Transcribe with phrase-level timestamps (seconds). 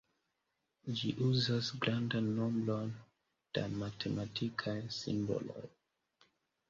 [1.01, 2.89] Ĝi uzas grandan nombron
[3.59, 5.67] da matematikaj simboloj.